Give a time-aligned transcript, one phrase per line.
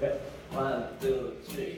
[0.00, 1.76] One, two, three.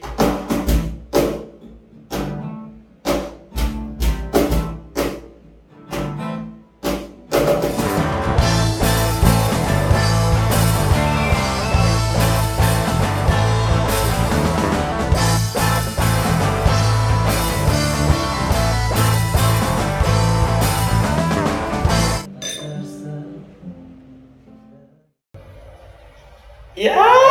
[26.75, 27.30] Ya,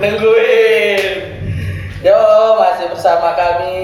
[0.00, 1.02] nungguin.
[2.02, 2.18] Yo,
[2.58, 3.78] masih bersama kami.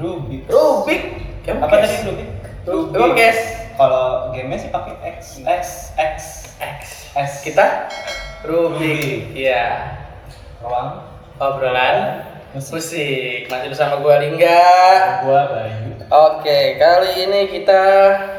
[0.00, 0.48] Rubik.
[0.48, 1.02] Rubik.
[1.44, 2.28] Apa tadi Rubik?
[2.64, 2.96] Rubik.
[2.96, 3.38] Emang kes?
[3.78, 6.16] Kalau gamenya sih pakai X, X, X,
[6.56, 6.80] X.
[7.14, 7.32] S.
[7.44, 7.90] Kita
[8.48, 8.80] Rubik.
[8.80, 9.36] Rubik.
[9.36, 9.92] Iya.
[10.64, 11.04] Ruang.
[11.38, 12.80] Obrolan Musik.
[12.80, 13.40] musik.
[13.46, 14.66] Masih bersama gua Lingga.
[15.22, 15.94] Gua Bayu.
[16.08, 17.82] Oke, kali ini kita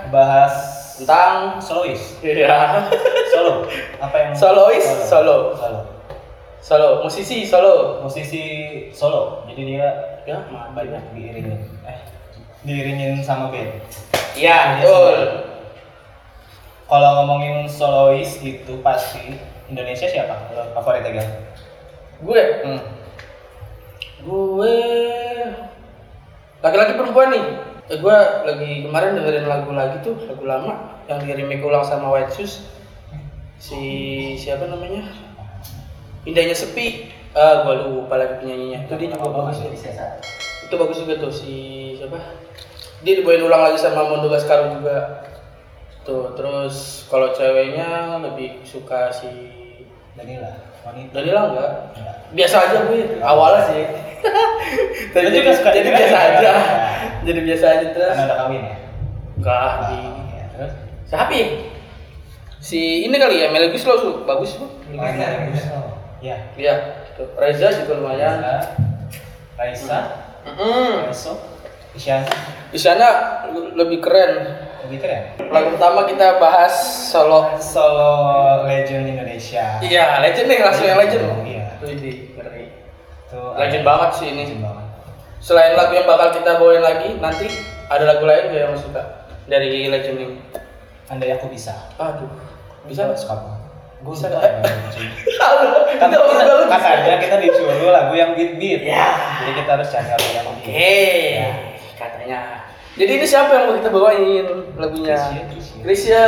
[0.10, 0.52] Bahas
[0.98, 2.18] tentang solois.
[2.20, 2.90] Iya.
[3.32, 3.70] Solo.
[4.02, 4.84] Apa yang Solois?
[5.08, 5.56] Solo.
[5.56, 5.56] Solo.
[5.56, 5.99] Solo,
[7.02, 8.06] musisi solo.
[8.06, 8.44] Musisi
[8.94, 9.44] solo.
[9.50, 9.90] Jadi dia
[10.30, 11.58] Ya, maaf banyak diiringin.
[11.90, 12.00] Eh,
[12.62, 13.82] diiringin sama band.
[14.38, 15.42] Iya, betul.
[16.86, 19.42] Kalau ngomongin solois itu pasti
[19.74, 20.54] Indonesia siapa?
[20.54, 21.26] Lo favoritnya?
[22.22, 22.82] Gue, Hmm.
[24.22, 24.76] gue
[26.62, 27.46] laki-laki perempuan nih.
[27.90, 32.14] Eh, gue lagi kemarin dengerin lagu lagi tuh, lagu lama yang di remake ulang sama
[32.14, 32.70] White Shoes.
[33.58, 33.82] Si
[34.38, 35.29] siapa namanya?
[36.28, 37.08] Indahnya sepi.
[37.32, 38.90] Ah, gue lupa lagi penyanyinya.
[38.90, 39.62] Itu dia juga bagus.
[39.62, 39.72] tuh.
[40.66, 41.54] Itu bagus juga tuh si
[41.96, 42.20] siapa?
[43.06, 45.24] Dia dibawain ulang lagi sama Mondo Gascaro juga.
[46.04, 49.30] Tuh, terus kalau ceweknya lebih suka si
[50.18, 50.52] Danila.
[50.84, 51.12] Wanita.
[51.16, 51.72] Danila enggak?
[52.36, 53.84] Biasa aja gue awalnya sih.
[55.16, 56.28] Jadi, juga suka jadi biasa ya?
[56.28, 56.54] aja.
[57.24, 58.18] Jadi biasa aja terus.
[58.20, 58.76] Udah kawin ya?
[59.40, 60.74] Enggak di Iya, terus?
[61.08, 61.48] Siapa ya?
[62.60, 64.70] Si ini kali ya, Melly Guslo su, bagus tuh.
[64.92, 65.88] Ya.
[66.20, 66.76] Iya,
[67.16, 67.28] tuh.
[67.40, 68.44] Reza juga lumayan.
[69.60, 70.00] Raisa,
[70.48, 71.36] Mm Reso,
[71.92, 72.32] Isyana,
[72.72, 73.08] Di sana
[73.76, 74.56] lebih keren.
[74.88, 75.36] lebih keren.
[75.52, 76.72] Lagu pertama kita bahas
[77.12, 77.60] solo.
[77.60, 79.84] Solo legend Indonesia.
[79.84, 81.24] Iya, legend nih, langsung yang legend.
[81.44, 81.66] Iya.
[81.84, 82.66] Widih, ngeri.
[83.28, 84.44] Tuh, Legend banget sih ini.
[84.48, 84.86] Legend banget.
[85.44, 87.48] Selain lagu yang bakal kita bawain lagi, nanti
[87.92, 89.04] ada lagu lain gak yang suka
[89.48, 90.38] dari legend ini?
[91.12, 91.74] Andai aku bisa.
[92.00, 92.32] Aduh,
[92.88, 93.20] bisa nggak?
[93.20, 93.59] suka banget.
[94.00, 94.44] Gue Bisa nggak?
[96.00, 96.08] Kan
[96.72, 98.82] katanya kita disuruh lagu yang beat beat.
[98.88, 99.12] Ya.
[99.44, 100.48] Jadi kita harus cari lagu yang.
[100.48, 100.96] Oke,
[101.36, 101.50] Ya.
[102.00, 102.40] katanya.
[102.96, 104.46] Jadi ini siapa yang mau kita bawain
[104.76, 105.16] lagunya?
[105.16, 105.76] Krisya, Krisya.
[105.84, 106.24] Krisya.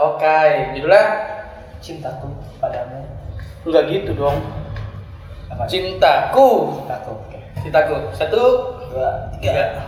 [0.00, 0.38] Oke,
[0.74, 1.04] judulnya
[1.78, 2.26] Cintaku
[2.58, 3.06] padamu.
[3.62, 4.38] enggak gitu dong.
[5.50, 5.66] Apa?
[5.66, 6.78] Cintaku.
[6.82, 7.10] Cintaku.
[7.26, 7.38] Oke.
[7.62, 7.94] Cintaku.
[8.14, 8.42] Satu,
[8.90, 9.86] Dua, tiga.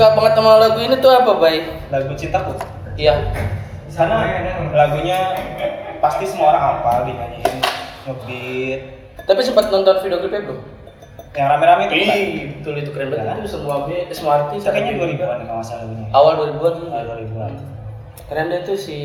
[0.00, 1.60] Suka banget sama lagu ini tuh apa, Bay?
[1.92, 2.56] Lagu cintaku
[2.96, 3.20] Iya.
[3.92, 4.24] Karena
[4.72, 5.36] lagunya
[6.00, 7.60] pasti semua orang hafal dinyanyiin
[8.08, 8.80] ngebeat
[9.28, 10.60] Tapi sempat nonton video klipnya belum?
[11.30, 11.94] yang rame-rame itu?
[12.00, 13.28] Ih, betul itu keren banget.
[13.28, 13.44] Iya.
[13.44, 14.64] Itu semua B, semua artis.
[14.64, 16.74] kayaknya 2000-an kalau nggak salah lagunya Awal 2000-an.
[16.88, 17.52] Awal 2000-an
[18.24, 18.96] Keren deh tuh si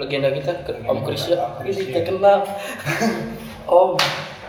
[0.00, 1.36] legenda kita, Legenda Om Krisya.
[1.60, 2.38] Ini terkenal.
[3.68, 4.00] Om,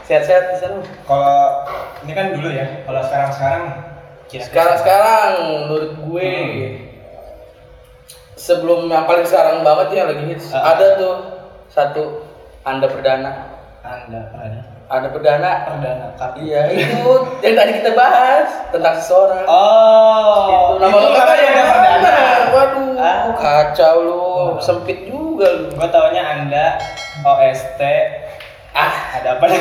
[0.08, 0.80] sehat-sehat di sana.
[1.04, 1.68] kalau
[2.08, 3.89] ini kan dulu ya kalau sekarang-sekarang
[4.32, 5.32] Sekarang sekarang
[5.66, 6.78] menurut gue Hmm.
[8.36, 10.74] sebelum yang paling sekarang banget ya lagi hits Ah.
[10.74, 11.16] ada tuh
[11.68, 12.04] satu
[12.62, 13.32] Anda Perdana.
[13.82, 15.52] anda ada Anda Perdana.
[15.66, 17.10] perdana kartu Iya itu
[17.42, 19.46] yang tadi kita bahas tentang seseorang.
[19.46, 21.64] oh itu nama yang Anda Perdana.
[21.66, 23.22] perdana Waduh, Ah.
[23.34, 24.22] kacau lu,
[24.52, 24.60] Ah.
[24.60, 25.70] sempit juga lu.
[25.70, 26.78] gue taunya anda
[27.22, 27.82] OST
[28.72, 29.58] Ah, ada apa ah,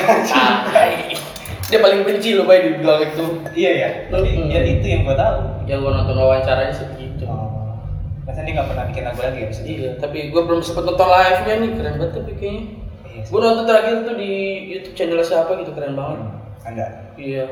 [1.68, 3.88] dia paling benci lo bay dibilang itu Iya ya.
[4.08, 4.48] Tapi Hmm.
[4.48, 5.36] ya itu yang gue tahu.
[5.64, 7.76] yang gua nonton wawancaranya sih begitu Oh.
[8.24, 9.46] Masa dia nggak pernah bikin lagu lagi ya?
[9.46, 9.68] Maksudnya?
[9.70, 12.62] iya tapi gua belum sempet nonton live nya nih keren banget tapi kayaknya
[13.04, 13.20] Iya.
[13.26, 14.32] gua nonton terakhir tuh di
[14.66, 16.66] YouTube channel siapa gitu keren banget Hmm.
[16.66, 16.86] Anda.
[17.14, 17.44] iya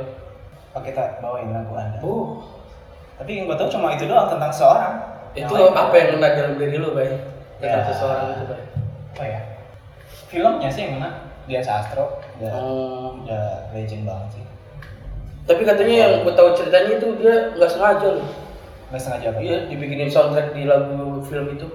[0.73, 2.01] Oh kita bawain lagu Anda.
[2.01, 2.41] oh
[3.15, 4.93] Tapi yang gue tahu cuma itu doang tentang seorang.
[5.33, 7.09] itu Yang apa yang kena dalam diri lo bay
[7.57, 7.87] tentang Ya.
[7.87, 8.61] seseorang itu bay
[9.11, 9.41] Apa ya?
[10.27, 11.11] Filmnya sih yang mana?
[11.47, 12.19] Dian Sastro.
[12.37, 13.23] Udah, oh.
[13.23, 14.45] udah legend banget sih.
[15.47, 18.27] tapi katanya yang gua tahu ceritanya itu dia nggak sengaja loh
[18.87, 19.39] Gak sengaja apa?
[19.39, 21.67] iya dibikinin soundtrack di lagu film itu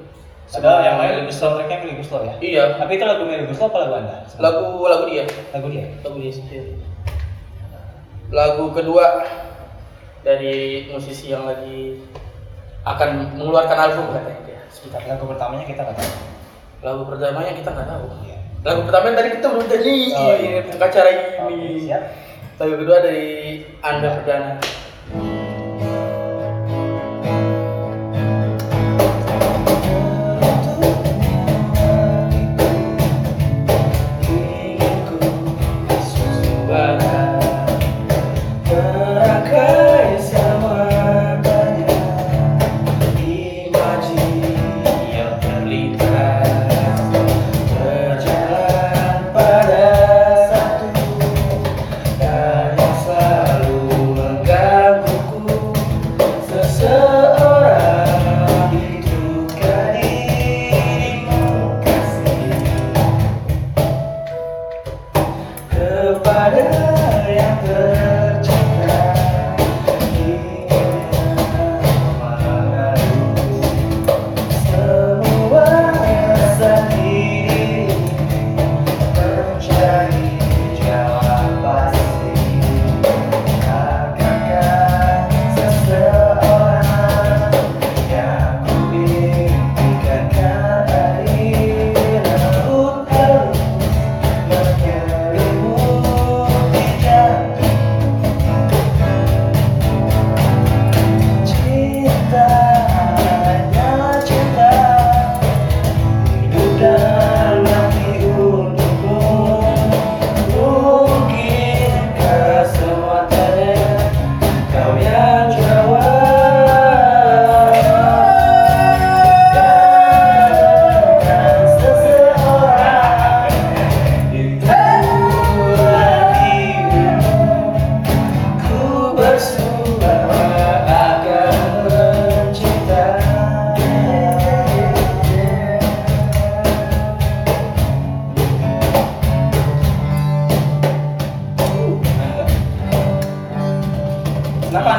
[0.51, 2.35] Ada yang lain lebih soundtracknya Melly Guslo ya?
[2.43, 4.15] iya Tapi itu lagu Melly Guslo apa lagu Anda?
[4.39, 5.87] lagu lagu dia Lagu dia?
[6.03, 6.75] lagu dia sendiri
[8.27, 9.23] lagu kedua
[10.21, 11.99] dari musisi yang lagi
[12.83, 16.11] akan mengeluarkan album katanya dia sebentar Lagu pertamanya kita nggak tahu.
[16.81, 18.37] Lagu pertamanya kita nggak tahu Iya.
[18.61, 20.59] lagu pertama tadi kita udah nyanyiin Oh, iya.
[20.67, 21.09] acara
[21.47, 22.03] ini siap.
[22.57, 23.29] lagu kedua dari
[23.81, 24.51] anda perdana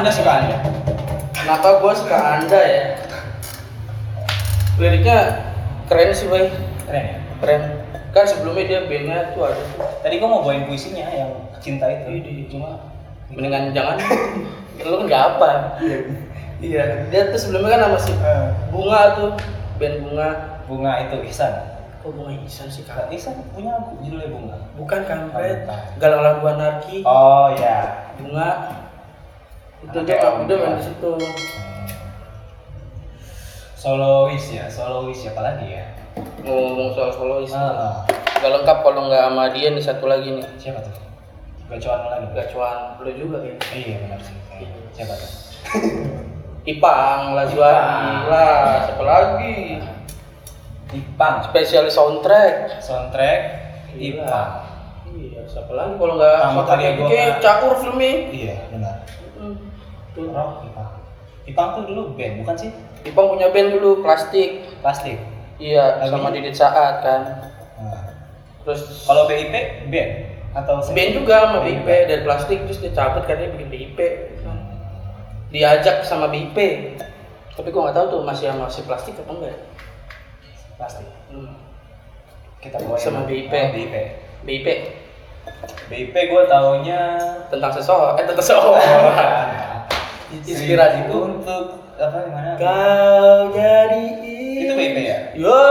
[0.03, 0.57] Anda suka Anda?
[1.31, 2.99] Kenapa gue suka anda ya?
[4.75, 5.17] Liriknya
[5.87, 6.51] keren sih bay,
[6.83, 7.17] Keren ya?
[7.39, 7.61] keren.
[8.11, 9.63] Kan sebelumnya dia bandnya tuh ada.
[10.03, 11.31] Tadi gua mau bawain puisinya yang
[11.63, 12.19] cinta itu.
[12.19, 12.83] Ini cuma
[13.31, 13.95] mendingan jangan.
[14.83, 15.79] Lu kan nggak apa.
[16.59, 19.31] Iya, dia tuh sebelumnya kan sama si Eh, Bunga tuh,
[19.79, 20.29] band Bunga.
[20.67, 21.79] Bunga itu Ihsan.
[22.03, 23.07] Oh Bunga Ihsan sih Kak.
[23.07, 24.57] Ihsan punya lagu judulnya Bunga.
[24.75, 25.31] Bukan Bukan.
[25.95, 28.11] Galang Lagu Anarki, Oh ya.
[28.19, 28.82] Bunga.
[29.83, 30.45] Itu dia Om.
[30.45, 31.11] udah main di situ.
[33.75, 35.83] Solois ya, solois siapa lagi ya?
[36.41, 37.51] Ngomong soal solois.
[37.51, 38.07] Ah,
[38.39, 40.45] Gak lengkap kalau nggak sama dia nih satu lagi nih.
[40.55, 40.95] siapa tuh?
[41.67, 42.25] Gacuan lagi.
[42.33, 43.55] Gacuan lu juga kan.
[43.71, 44.35] Iya benar sih.
[44.93, 45.31] Siapa tuh?
[46.71, 49.83] Ipang lah Juandi lah, siapa lagi?
[50.93, 51.35] Ipang.
[51.43, 52.79] Spesialis soundtrack.
[52.79, 53.39] Soundtrack
[53.93, 54.23] Gila.
[54.23, 54.49] Ipang.
[55.13, 56.99] Iya, siapa lagi kalau nggak Sama karya lagi?
[56.99, 58.13] gua Kayak caur filmnya.
[58.31, 58.92] Iya benar.
[60.13, 60.29] Tuh.
[60.29, 60.89] Rock Ipang.
[61.43, 62.71] Ipang tuh dulu band bukan sih?
[63.03, 64.63] Ipang punya band dulu plastik.
[64.79, 65.19] Plastik.
[65.59, 66.11] Iya, Lagunya?
[66.13, 67.21] sama Didit Saat kan.
[67.81, 68.03] Nah.
[68.63, 69.53] Terus Kalau BIP
[69.91, 70.11] band
[70.53, 73.99] atau band juga sama BIP dari plastik terus dia cabut katanya bikin BIP.
[75.53, 76.57] Diajak sama BIP.
[77.53, 79.57] Tapi gua nggak tahu tuh masih sama si plastik apa enggak.
[80.77, 81.09] Plastik.
[81.29, 81.57] Hmm.
[82.63, 83.53] Kita bawain Sama BIP.
[83.53, 83.95] Oh, BIP.
[84.45, 84.67] BIP
[85.91, 87.19] BIP gue taunya
[87.51, 88.81] tentang seseorang, eh tentang seseorang.
[90.35, 91.63] Inspirasi itu untuk
[91.93, 92.49] apa gimana?
[92.55, 94.05] Kau jadi
[94.59, 95.17] Itu BIP ya?
[95.33, 95.61] Ya,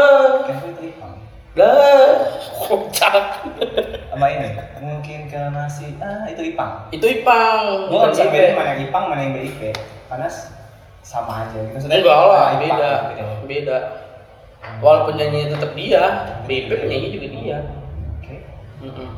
[0.45, 1.14] Kan itu Ipang.
[1.52, 2.16] dah,
[2.57, 3.42] kocak.
[4.07, 6.87] Sama ini, mungkin ke masih ah itu Ipang.
[6.88, 8.33] Itu Ipang, bisa BIP.
[8.33, 9.61] bedain mana yang Ipang mana yang BIP
[10.07, 10.52] karena s-
[11.02, 11.75] sama aja gitu.
[11.75, 13.25] Maksudnya Enggak lah, beda, gitu.
[13.45, 13.78] beda.
[14.78, 16.02] Walaupun nyanyi tetap dia,
[16.47, 17.59] BIP penyanyi juga dia.
[18.16, 18.37] Oke.
[18.81, 19.09] Mm-mm.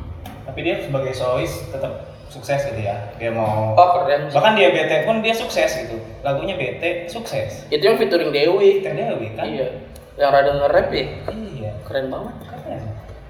[0.43, 4.33] Tapi dia sebagai solois tetap sukses gitu ya dia mau Oh keren sih.
[4.33, 8.79] bahkan dia bete pun dia sukses gitu lagunya bete sukses Itu yang featuring Dewi.
[8.79, 9.67] Peter Dewi kan Iya.
[10.15, 11.05] Yang rada nge-rap ya.
[11.31, 12.35] iya Keren banget.
[12.41, 12.81] keren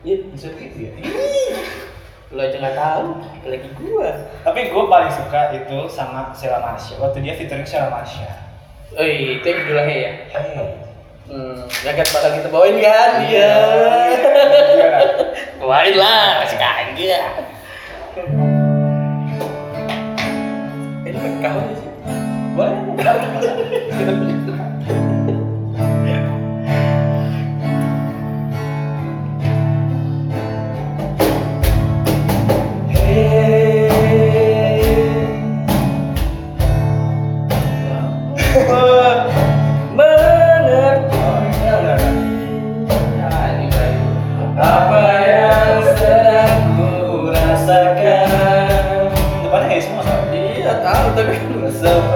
[0.01, 0.91] iya bisa begitu ya
[2.29, 3.05] Lo aja nggak tahu,
[3.45, 4.09] lagi gua.
[4.41, 8.25] tapi gue paling suka itu sama Sheila Marsha waktu dia featuring Sheila Marsha
[8.91, 10.11] Eh, itu yang judulnya ya.
[10.29, 10.55] hey
[11.25, 13.09] Hmm, ya kan bakal kita bawain kan?
[13.19, 13.49] Iya.
[15.59, 17.25] Bawain lah, masih kagak.
[51.85, 52.14] tapi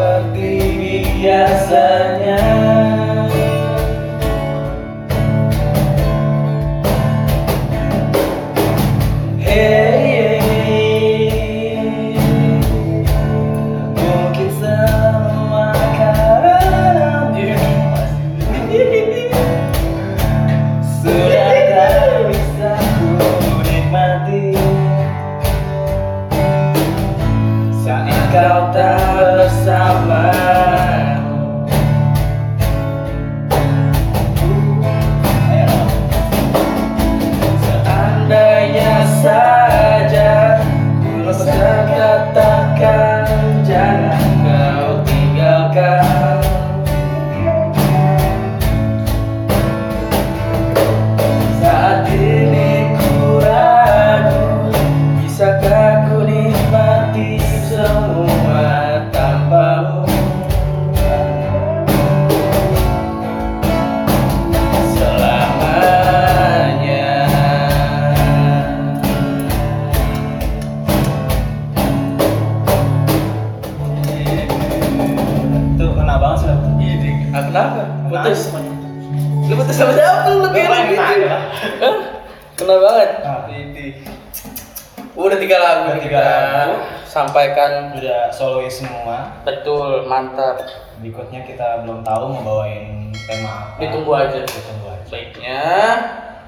[85.30, 86.74] Udah tiga lagu Udah tiga lagu.
[87.06, 87.94] sampaikan.
[87.94, 90.58] udah solois semua Betul, mantap.
[90.98, 94.40] berikutnya kita belum tahu mau bawain tema apa Ditunggu aja.
[94.42, 95.64] ditunggu aja Baiknya,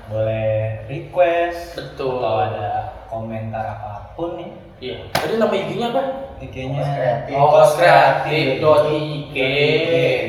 [0.07, 2.19] boleh request betul.
[2.19, 2.69] atau ada
[3.05, 4.49] komentar apa pun nih
[4.81, 4.97] Iya.
[5.13, 6.01] Tadi nama IG-nya apa?
[6.41, 7.33] IG-nya Kos Kreatif.
[7.37, 8.45] Oh, kos kreatif.
[8.57, 9.35] Dot IG.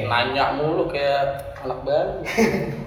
[0.05, 2.21] Nanya mulu kayak anak baru.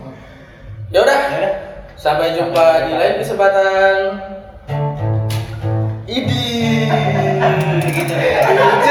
[0.94, 1.54] ya udah, ya udah
[1.98, 3.98] sampai jumpa di lain kesempatan.
[7.92, 8.85] gitu ya